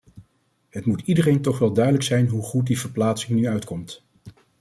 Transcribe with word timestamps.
Het 0.69 0.85
moet 0.85 1.01
iedereen 1.01 1.41
toch 1.41 1.59
wel 1.59 1.73
duidelijk 1.73 2.03
zijn 2.03 2.27
hoe 2.27 2.41
goed 2.43 2.67
die 2.67 2.79
verplaatsing 2.79 3.39
nu 3.39 3.47
uitkomt. 3.47 4.03